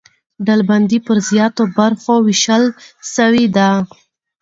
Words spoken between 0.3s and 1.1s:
ډلبندي